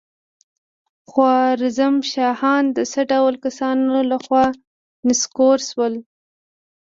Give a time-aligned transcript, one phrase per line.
[1.09, 4.45] خوارزم شاهان د څه ډول کسانو له خوا
[5.07, 5.93] نسکور شول؟